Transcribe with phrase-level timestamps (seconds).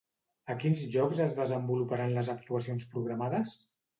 [0.53, 3.53] A quins llocs es desenvoluparan les actuacions programades?